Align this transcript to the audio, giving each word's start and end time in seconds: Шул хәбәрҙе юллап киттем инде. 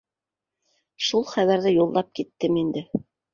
Шул 1.07 1.27
хәбәрҙе 1.33 1.75
юллап 1.75 2.11
киттем 2.21 2.59
инде. 2.63 2.85